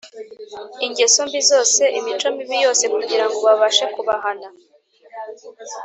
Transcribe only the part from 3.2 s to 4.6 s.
ngo babashe kubahana,